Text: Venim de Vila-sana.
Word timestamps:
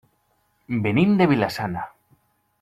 Venim 0.87 1.13
de 1.21 1.29
Vila-sana. 1.33 1.87